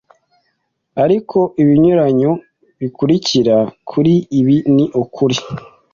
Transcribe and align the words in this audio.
Ariko 1.03 1.37
ibinyuranyo 1.61 2.31
bikurikira 2.79 3.55
kuri 3.89 4.13
ibi 4.39 4.55
ni 4.75 4.85
ukuri 5.01 5.37